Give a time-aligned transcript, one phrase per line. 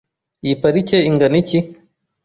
[0.45, 1.59] Iyi parike ingana iki?